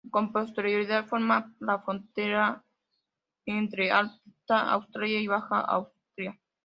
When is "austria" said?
4.73-5.19, 5.59-6.39